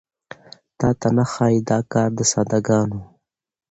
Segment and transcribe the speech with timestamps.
[0.79, 2.99] تاته نه ښايي دا کار د ساده ګانو